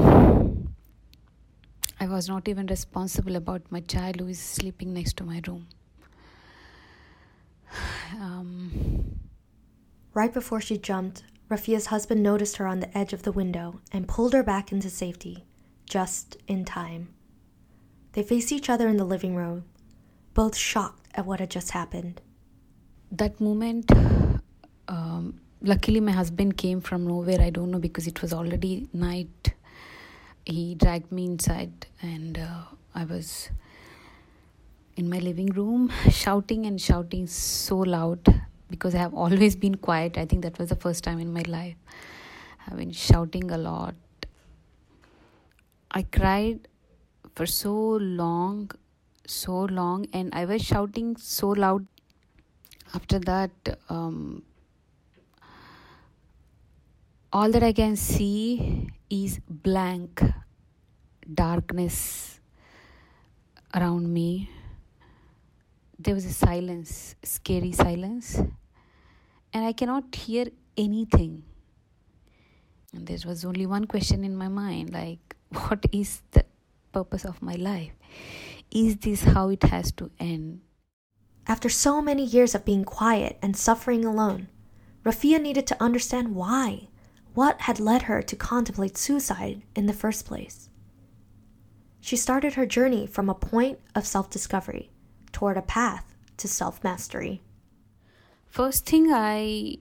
i 1.99 2.05
was 2.05 2.29
not 2.29 2.47
even 2.47 2.67
responsible 2.67 3.35
about 3.38 3.63
my 3.71 3.79
child 3.79 4.19
who 4.19 4.27
is 4.27 4.39
sleeping 4.39 4.93
next 4.93 5.17
to 5.17 5.23
my 5.23 5.41
room 5.47 5.65
um, 8.13 9.20
right 10.13 10.34
before 10.34 10.62
she 10.62 10.78
jumped, 10.78 11.24
Rafia's 11.50 11.88
husband 11.88 12.22
noticed 12.22 12.58
her 12.58 12.68
on 12.68 12.80
the 12.80 12.98
edge 12.98 13.13
of 13.13 13.24
the 13.24 13.32
window 13.32 13.82
and 13.92 14.08
pulled 14.08 14.34
her 14.34 14.44
back 14.44 14.72
into 14.72 14.89
safety, 14.89 15.46
just 15.86 16.38
in 16.48 16.63
time. 16.66 17.10
They 18.13 18.24
faced 18.24 18.51
each 18.51 18.70
other 18.70 18.88
in 18.88 18.98
the 18.98 19.06
living 19.06 19.36
room, 19.36 19.66
both 20.34 20.56
shocked 20.56 21.08
at 21.16 21.25
what 21.25 21.39
had 21.39 21.50
just 21.50 21.72
happened. 21.72 22.22
That 23.12 23.39
moment, 23.42 23.92
um, 24.88 25.39
luckily, 25.62 26.00
my 26.00 26.12
husband 26.12 26.58
came 26.58 26.82
from 26.82 27.08
nowhere. 27.08 27.42
I 27.42 27.50
don't 27.50 27.72
know 27.72 27.80
because 27.80 28.08
it 28.08 28.22
was 28.22 28.34
already 28.34 28.88
night. 28.94 29.54
He 30.46 30.75
dragged 30.75 31.12
me 31.12 31.25
inside, 31.25 31.88
and 32.01 32.38
uh, 32.38 32.63
I 32.94 33.06
was 33.06 33.50
in 35.00 35.10
my 35.10 35.20
living 35.20 35.48
room 35.58 35.89
shouting 36.12 36.65
and 36.65 36.82
shouting 36.82 37.25
so 37.25 37.77
loud 37.77 38.20
because 38.70 38.94
I 38.94 38.98
have 39.00 39.13
always 39.13 39.56
been 39.56 39.75
quiet. 39.75 40.18
I 40.18 40.25
think 40.25 40.44
that 40.44 40.60
was 40.60 40.70
the 40.70 40.75
first 40.75 41.03
time 41.03 41.20
in 41.20 41.32
my 41.32 41.44
life. 41.48 41.77
I've 42.68 42.77
been 42.77 42.91
shouting 42.91 43.50
a 43.51 43.58
lot. 43.58 43.96
I 45.91 46.01
cried 46.03 46.68
for 47.34 47.46
so 47.46 47.74
long, 47.74 48.72
so 49.25 49.62
long, 49.79 50.06
and 50.13 50.34
I 50.34 50.46
was 50.46 50.62
shouting 50.62 51.15
so 51.15 51.50
loud. 51.50 51.88
After 52.94 53.20
that, 53.20 53.51
um, 53.88 54.44
all 57.32 57.51
that 57.51 57.63
I 57.63 57.74
can 57.74 57.96
see 57.96 58.89
is 59.10 59.39
blank 59.48 60.22
darkness 61.34 62.39
around 63.74 64.12
me 64.13 64.50
there 66.00 66.15
was 66.15 66.24
a 66.24 66.32
silence, 66.32 67.15
scary 67.24 67.74
silence, 67.74 68.41
and 69.51 69.65
I 69.65 69.74
cannot 69.74 70.15
hear 70.15 70.48
anything. 70.77 71.44
And 72.94 73.06
there 73.06 73.18
was 73.25 73.44
only 73.44 73.65
one 73.65 73.84
question 73.86 74.24
in 74.24 74.38
my 74.38 74.48
mind 74.48 74.94
like, 74.94 75.36
what 75.50 75.86
is 75.91 76.22
the 76.32 76.46
purpose 76.94 77.25
of 77.25 77.41
my 77.41 77.56
life? 77.56 77.91
Is 78.72 78.96
this 78.98 79.24
how 79.24 79.50
it 79.50 79.63
has 79.63 79.91
to 79.94 80.10
end? 80.20 80.62
After 81.46 81.68
so 81.68 82.01
many 82.01 82.24
years 82.24 82.56
of 82.56 82.63
being 82.63 82.86
quiet 82.86 83.38
and 83.41 83.58
suffering 83.58 84.06
alone, 84.06 84.48
Rafia 85.03 85.41
needed 85.41 85.68
to 85.68 85.84
understand 85.84 86.34
why. 86.34 86.88
What 87.34 87.62
had 87.62 87.79
led 87.79 88.03
her 88.03 88.22
to 88.22 88.36
contemplate 88.36 88.98
suicide 88.98 89.63
in 89.75 89.86
the 89.86 89.94
first 89.94 90.25
place? 90.25 90.70
She 92.00 92.15
started 92.15 92.53
her 92.53 92.65
journey 92.65 93.06
from 93.06 93.29
a 93.29 93.36
point 93.36 93.79
of 93.96 94.08
self 94.08 94.29
discovery 94.29 94.91
toward 95.31 95.57
a 95.57 95.62
path 95.62 96.15
to 96.38 96.48
self 96.48 96.83
mastery? 96.83 97.41
First 98.48 98.86
thing 98.86 99.12
I 99.12 99.77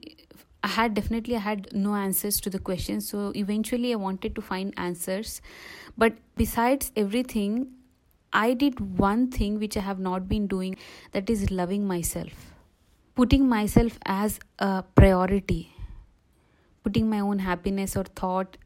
I 0.62 0.68
had 0.68 0.94
definitely 0.94 1.36
I 1.36 1.40
had 1.40 1.72
no 1.72 1.94
answers 1.94 2.40
to 2.40 2.50
the 2.50 2.58
questions 2.58 3.08
so 3.08 3.32
eventually 3.34 3.92
I 3.92 3.96
wanted 3.96 4.34
to 4.34 4.42
find 4.42 4.74
answers. 4.76 5.40
But 5.96 6.14
besides 6.36 6.92
everything 6.96 7.68
I 8.32 8.54
did 8.54 8.98
one 8.98 9.30
thing 9.30 9.58
which 9.58 9.76
I 9.76 9.80
have 9.80 9.98
not 9.98 10.28
been 10.28 10.46
doing 10.46 10.76
that 11.12 11.30
is 11.30 11.50
loving 11.50 11.86
myself. 11.86 12.52
Putting 13.14 13.48
myself 13.48 13.98
as 14.04 14.38
a 14.58 14.82
priority. 14.82 15.72
Putting 16.82 17.08
my 17.08 17.20
own 17.20 17.38
happiness 17.38 17.96
or 17.96 18.04
thought 18.04 18.56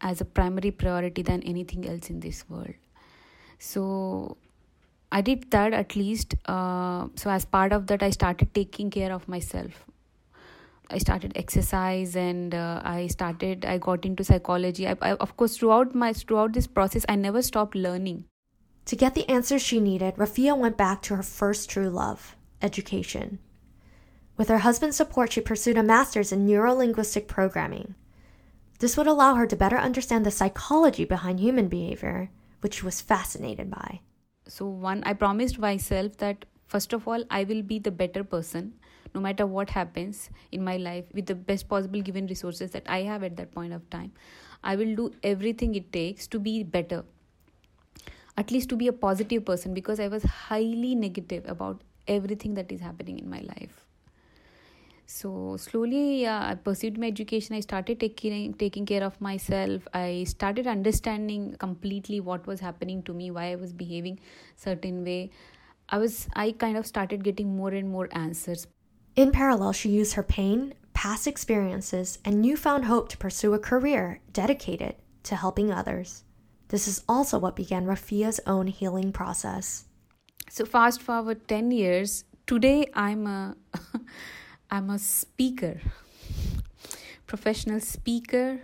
as 0.00 0.20
a 0.20 0.24
primary 0.24 0.70
priority 0.70 1.22
than 1.22 1.42
anything 1.42 1.88
else 1.88 2.10
in 2.10 2.20
this 2.20 2.48
world. 2.48 2.74
So 3.58 4.36
i 5.18 5.20
did 5.20 5.48
that 5.50 5.74
at 5.78 5.94
least 5.94 6.34
uh, 6.46 7.06
so 7.22 7.30
as 7.30 7.44
part 7.44 7.72
of 7.76 7.86
that 7.88 8.02
i 8.02 8.10
started 8.10 8.52
taking 8.54 8.90
care 8.90 9.12
of 9.12 9.28
myself. 9.28 9.84
I 10.94 10.98
started 10.98 11.32
exercise 11.40 12.16
and 12.22 12.54
uh, 12.54 12.82
i 12.84 13.06
started 13.06 13.64
i 13.64 13.78
got 13.78 14.04
into 14.04 14.24
psychology. 14.24 14.86
I, 14.88 14.96
I, 15.00 15.12
of 15.12 15.36
course 15.36 15.56
throughout 15.56 15.94
my 15.94 16.12
throughout 16.12 16.52
this 16.52 16.66
process 16.66 17.06
i 17.08 17.16
never 17.16 17.42
stopped 17.42 17.74
learning. 17.74 18.24
To 18.86 18.96
get 18.96 19.14
the 19.14 19.28
answers 19.36 19.62
she 19.62 19.80
needed 19.80 20.16
rafia 20.16 20.58
went 20.58 20.76
back 20.76 21.02
to 21.02 21.16
her 21.16 21.22
first 21.22 21.70
true 21.70 21.88
love 21.88 22.36
education. 22.60 23.38
With 24.36 24.48
her 24.48 24.58
husband's 24.66 24.96
support 24.96 25.32
she 25.32 25.40
pursued 25.40 25.78
a 25.78 25.82
master's 25.82 26.32
in 26.32 26.46
neurolinguistic 26.46 27.26
programming. 27.26 27.94
This 28.80 28.96
would 28.96 29.06
allow 29.06 29.34
her 29.36 29.46
to 29.46 29.62
better 29.64 29.78
understand 29.78 30.26
the 30.26 30.30
psychology 30.30 31.04
behind 31.04 31.40
human 31.40 31.68
behavior 31.68 32.30
which 32.60 32.80
she 32.80 32.84
was 32.84 33.00
fascinated 33.00 33.70
by 33.70 34.00
so 34.46 34.66
one 34.66 35.02
i 35.04 35.12
promised 35.12 35.58
myself 35.58 36.16
that 36.18 36.44
first 36.66 36.92
of 36.92 37.06
all 37.06 37.24
i 37.30 37.44
will 37.44 37.62
be 37.62 37.78
the 37.78 37.90
better 37.90 38.24
person 38.24 38.72
no 39.14 39.20
matter 39.20 39.46
what 39.46 39.70
happens 39.70 40.30
in 40.50 40.64
my 40.64 40.76
life 40.76 41.04
with 41.12 41.26
the 41.26 41.34
best 41.34 41.68
possible 41.68 42.00
given 42.00 42.26
resources 42.26 42.70
that 42.70 42.88
i 42.88 43.02
have 43.02 43.22
at 43.22 43.36
that 43.36 43.52
point 43.52 43.72
of 43.72 43.88
time. 43.90 44.12
I 44.64 44.76
will 44.76 44.94
do 44.94 45.12
everything 45.24 45.74
it 45.74 45.92
takes 45.92 46.28
to 46.28 46.38
be 46.38 46.62
better 46.62 47.04
at 48.36 48.52
least 48.52 48.68
to 48.68 48.76
be 48.76 48.86
a 48.86 48.92
positive 48.92 49.44
person 49.44 49.74
because 49.74 49.98
i 49.98 50.06
was 50.08 50.22
highly 50.22 50.94
negative 50.94 51.44
about 51.48 51.82
everything 52.06 52.54
that 52.54 52.70
is 52.70 52.80
happening 52.80 53.18
in 53.18 53.28
my 53.28 53.40
life 53.40 53.84
so 55.12 55.56
slowly 55.58 56.26
uh, 56.26 56.42
i 56.50 56.54
pursued 56.54 56.98
my 56.98 57.06
education. 57.06 57.54
I 57.54 57.60
started 57.60 58.00
taking 58.00 58.54
taking 58.54 58.86
care 58.86 59.04
of 59.04 59.20
myself. 59.20 59.88
I 59.92 60.24
started 60.26 60.66
understanding 60.66 61.56
completely 61.58 62.20
what 62.20 62.46
was 62.46 62.60
happening 62.60 63.02
to 63.08 63.12
me 63.12 63.30
why 63.30 63.50
i 63.52 63.56
was 63.56 63.72
behaving 63.72 64.20
certain 64.56 65.04
way. 65.04 65.30
I 65.88 65.98
was 65.98 66.28
i 66.44 66.52
kind 66.64 66.78
of 66.82 66.86
started 66.86 67.24
getting 67.24 67.54
more 67.56 67.70
and 67.80 67.90
more 67.90 68.08
answers. 68.12 68.66
In 69.14 69.32
parallel 69.32 69.72
she 69.72 69.90
used 69.90 70.14
her 70.14 70.22
pain 70.22 70.74
past 70.94 71.26
experiences 71.26 72.18
and 72.24 72.40
newfound 72.40 72.86
hope 72.86 73.08
to 73.10 73.18
pursue 73.18 73.54
a 73.54 73.58
career 73.70 74.20
dedicated 74.32 74.94
to 75.24 75.36
helping 75.36 75.72
others. 75.72 76.24
This 76.68 76.88
is 76.88 77.04
also 77.06 77.38
what 77.38 77.56
began 77.56 77.86
rafia's 77.86 78.40
own 78.46 78.66
healing 78.66 79.12
process. 79.12 79.84
So 80.48 80.64
fast 80.64 81.02
forward 81.02 81.48
10 81.48 81.70
years. 81.70 82.24
Today 82.46 82.86
i'm 82.94 83.26
a 83.26 83.56
I'm 84.72 84.88
a 84.88 84.98
speaker, 84.98 85.82
professional 87.26 87.78
speaker, 87.80 88.60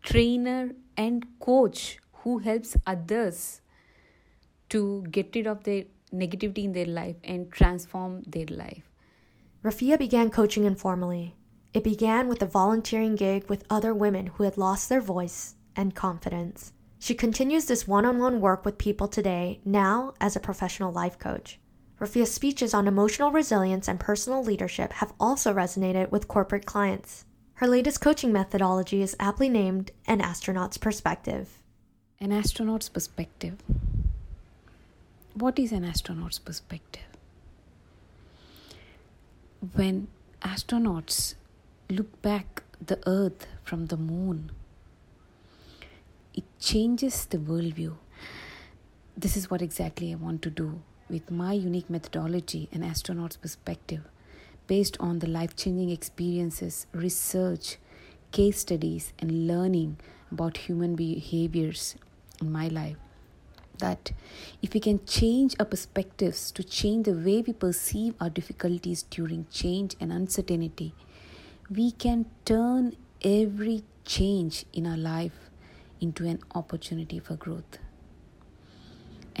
trainer, 0.00 0.70
and 0.96 1.26
coach 1.40 1.98
who 2.22 2.38
helps 2.38 2.76
others 2.86 3.60
to 4.68 5.04
get 5.10 5.34
rid 5.34 5.48
of 5.48 5.64
their 5.64 5.86
negativity 6.14 6.62
in 6.62 6.72
their 6.72 6.86
life 6.86 7.16
and 7.24 7.50
transform 7.50 8.22
their 8.28 8.46
life. 8.46 8.84
Rafia 9.64 9.98
began 9.98 10.30
coaching 10.30 10.66
informally. 10.66 11.34
It 11.74 11.82
began 11.82 12.28
with 12.28 12.42
a 12.42 12.46
volunteering 12.46 13.16
gig 13.16 13.48
with 13.48 13.64
other 13.68 13.92
women 13.92 14.28
who 14.28 14.44
had 14.44 14.56
lost 14.56 14.88
their 14.88 15.00
voice 15.00 15.56
and 15.74 15.96
confidence. 15.96 16.72
She 17.00 17.14
continues 17.16 17.64
this 17.64 17.88
one 17.88 18.06
on 18.06 18.20
one 18.20 18.40
work 18.40 18.64
with 18.64 18.78
people 18.78 19.08
today, 19.08 19.58
now 19.64 20.14
as 20.20 20.36
a 20.36 20.46
professional 20.48 20.92
life 20.92 21.18
coach. 21.18 21.58
Rafia's 22.00 22.32
speeches 22.32 22.72
on 22.72 22.88
emotional 22.88 23.30
resilience 23.30 23.86
and 23.86 24.00
personal 24.00 24.42
leadership 24.42 24.90
have 24.94 25.12
also 25.20 25.52
resonated 25.52 26.10
with 26.10 26.28
corporate 26.28 26.64
clients. 26.64 27.26
Her 27.56 27.66
latest 27.68 28.00
coaching 28.00 28.32
methodology 28.32 29.02
is 29.02 29.14
aptly 29.20 29.50
named 29.50 29.90
An 30.06 30.22
Astronaut's 30.22 30.78
Perspective. 30.78 31.58
An 32.18 32.32
astronaut's 32.32 32.88
perspective. 32.88 33.58
What 35.34 35.58
is 35.58 35.72
an 35.72 35.84
astronaut's 35.84 36.38
perspective? 36.38 37.02
When 39.74 40.08
astronauts 40.40 41.34
look 41.90 42.22
back 42.22 42.62
the 42.84 42.98
earth 43.06 43.46
from 43.62 43.86
the 43.86 43.98
moon, 43.98 44.52
it 46.32 46.44
changes 46.58 47.26
the 47.26 47.36
worldview. 47.36 47.96
This 49.14 49.36
is 49.36 49.50
what 49.50 49.60
exactly 49.60 50.12
I 50.12 50.16
want 50.16 50.40
to 50.42 50.50
do 50.50 50.80
with 51.10 51.30
my 51.30 51.52
unique 51.52 51.90
methodology 51.90 52.68
and 52.72 52.84
astronaut's 52.84 53.36
perspective 53.36 54.02
based 54.66 54.96
on 55.00 55.18
the 55.18 55.26
life 55.26 55.56
changing 55.56 55.90
experiences, 55.90 56.86
research, 56.92 57.78
case 58.30 58.60
studies, 58.60 59.12
and 59.18 59.48
learning 59.48 59.96
about 60.30 60.56
human 60.56 60.94
behaviors 60.94 61.96
in 62.40 62.52
my 62.52 62.68
life. 62.68 62.96
That 63.78 64.12
if 64.62 64.72
we 64.72 64.78
can 64.78 65.04
change 65.06 65.56
our 65.58 65.66
perspectives 65.66 66.52
to 66.52 66.62
change 66.62 67.06
the 67.06 67.14
way 67.14 67.42
we 67.44 67.52
perceive 67.52 68.14
our 68.20 68.30
difficulties 68.30 69.02
during 69.02 69.46
change 69.50 69.96
and 70.00 70.12
uncertainty, 70.12 70.94
we 71.68 71.90
can 71.90 72.26
turn 72.44 72.94
every 73.22 73.82
change 74.04 74.66
in 74.72 74.86
our 74.86 74.96
life 74.96 75.50
into 76.00 76.26
an 76.26 76.40
opportunity 76.54 77.18
for 77.18 77.34
growth 77.34 77.78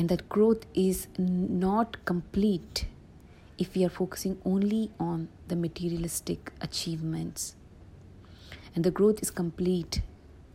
and 0.00 0.08
that 0.08 0.30
growth 0.30 0.64
is 0.72 1.08
not 1.18 2.02
complete 2.06 2.86
if 3.58 3.74
we 3.74 3.84
are 3.84 3.90
focusing 3.90 4.38
only 4.46 4.90
on 4.98 5.28
the 5.48 5.54
materialistic 5.54 6.52
achievements. 6.62 7.54
And 8.74 8.82
the 8.82 8.90
growth 8.90 9.20
is 9.20 9.30
complete 9.30 10.00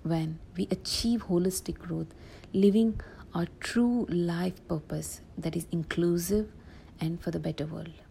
when 0.01 0.39
we 0.57 0.67
achieve 0.71 1.27
holistic 1.27 1.77
growth, 1.77 2.07
living 2.53 2.99
our 3.35 3.45
true 3.59 4.07
life 4.09 4.67
purpose 4.67 5.21
that 5.37 5.55
is 5.55 5.67
inclusive 5.71 6.51
and 6.99 7.21
for 7.21 7.29
the 7.29 7.39
better 7.39 7.67
world. 7.67 8.01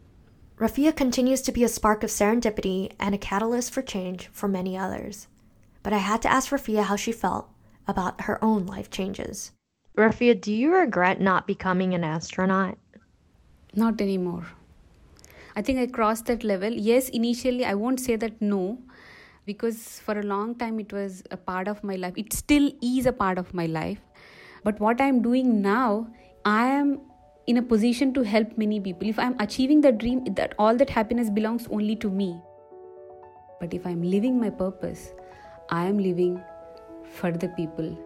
Rafia 0.57 0.95
continues 0.95 1.43
to 1.43 1.51
be 1.51 1.65
a 1.65 1.69
spark 1.69 2.05
of 2.05 2.11
serendipity 2.11 2.93
and 3.01 3.13
a 3.13 3.19
catalyst 3.19 3.73
for 3.73 3.83
change 3.83 4.29
for 4.33 4.47
many 4.47 4.79
others. 4.79 5.27
But 5.83 5.93
I 5.93 5.99
had 5.99 6.23
to 6.23 6.31
ask 6.31 6.51
Rafia 6.51 6.85
how 6.85 6.95
she 6.95 7.11
felt 7.11 7.49
about 7.89 8.21
her 8.21 8.39
own 8.45 8.67
life 8.67 8.89
changes. 8.89 9.51
Rafia, 9.97 10.35
do 10.35 10.53
you 10.53 10.75
regret 10.75 11.21
not 11.21 11.47
becoming 11.47 11.95
an 11.95 12.03
astronaut? 12.03 12.77
Not 13.77 14.01
anymore. 14.01 14.45
I 15.55 15.63
think 15.63 15.79
I 15.79 15.87
crossed 15.87 16.27
that 16.27 16.43
level. 16.43 16.73
Yes, 16.73 17.09
initially 17.11 17.65
I 17.65 17.75
won't 17.75 18.01
say 18.01 18.17
that 18.17 18.43
no, 18.43 18.79
because 19.47 20.01
for 20.01 20.19
a 20.19 20.23
long 20.25 20.57
time 20.57 20.81
it 20.81 20.93
was 20.93 21.23
a 21.31 21.37
part 21.37 21.69
of 21.69 21.85
my 21.85 21.95
life. 21.95 22.15
It 22.17 22.33
still 22.33 22.73
is 22.83 23.07
a 23.07 23.13
part 23.13 23.39
of 23.39 23.55
my 23.55 23.67
life. 23.67 24.01
But 24.65 24.81
what 24.81 25.01
I'm 25.01 25.23
doing 25.23 25.63
now, 25.63 26.09
I 26.45 26.67
am 26.67 27.01
in 27.47 27.59
a 27.59 27.63
position 27.63 28.13
to 28.15 28.23
help 28.23 28.59
many 28.59 28.81
people. 28.81 29.09
If 29.09 29.21
I'm 29.21 29.37
achieving 29.39 29.81
the 29.81 29.93
dream, 29.93 30.25
that 30.35 30.55
all 30.59 30.77
that 30.77 30.91
happiness 30.91 31.31
belongs 31.31 31.69
only 31.71 31.95
to 31.97 32.11
me. 32.11 32.41
But 33.61 33.73
if 33.73 33.87
I'm 33.87 34.03
living 34.03 34.41
my 34.41 34.51
purpose, 34.51 35.13
I 35.71 35.85
am 35.85 35.99
living 35.99 36.43
for 37.13 37.31
the 37.31 37.47
people 37.51 37.97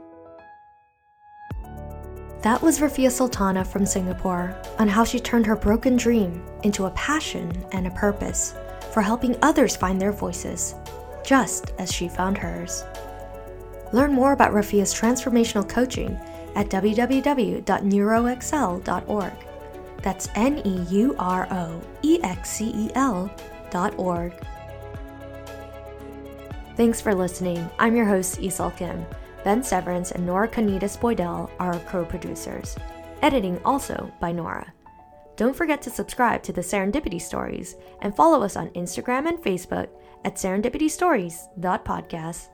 that 2.42 2.62
was 2.62 2.78
Rafia 2.78 3.10
Sultana 3.10 3.64
from 3.64 3.84
Singapore 3.84 4.56
on 4.78 4.86
how 4.88 5.04
she 5.04 5.18
turned 5.18 5.44
her 5.46 5.56
broken 5.56 5.96
dream 5.96 6.44
into 6.62 6.86
a 6.86 6.92
passion 6.92 7.52
and 7.72 7.86
a 7.86 7.90
purpose 7.90 8.54
for 8.92 9.02
helping 9.02 9.36
others 9.42 9.76
find 9.76 10.00
their 10.00 10.12
voices, 10.12 10.74
just 11.24 11.72
as 11.78 11.92
she 11.92 12.08
found 12.08 12.38
hers. 12.38 12.84
Learn 13.92 14.12
more 14.12 14.32
about 14.32 14.52
Rafia's 14.52 14.94
transformational 14.94 15.68
coaching 15.68 16.18
at 16.54 16.68
www.neuroexcel.org. 16.68 19.32
That's 20.02 20.28
N 20.36 20.62
E 20.64 20.86
U 20.90 21.16
R 21.18 21.48
O 21.50 21.82
E 22.02 22.20
X 22.22 22.50
C 22.50 22.72
E 22.74 22.90
L 22.94 23.30
dot 23.70 23.98
org. 23.98 24.32
Thanks 26.76 27.00
for 27.00 27.14
listening. 27.14 27.68
I'm 27.78 27.96
your 27.96 28.06
host, 28.06 28.40
Isol 28.40 28.76
Kim. 28.76 29.04
Ben 29.44 29.62
Severance 29.62 30.12
and 30.12 30.26
Nora 30.26 30.48
Canitas 30.48 30.96
Boydell 30.96 31.50
are 31.58 31.74
our 31.74 31.80
co 31.80 32.04
producers. 32.04 32.76
Editing 33.22 33.60
also 33.64 34.12
by 34.20 34.32
Nora. 34.32 34.72
Don't 35.36 35.56
forget 35.56 35.80
to 35.82 35.90
subscribe 35.90 36.42
to 36.42 36.52
the 36.52 36.60
Serendipity 36.60 37.20
Stories 37.20 37.76
and 38.02 38.14
follow 38.14 38.42
us 38.42 38.56
on 38.56 38.68
Instagram 38.70 39.28
and 39.28 39.38
Facebook 39.38 39.88
at 40.24 40.34
serendipitostories.podcast. 40.34 42.48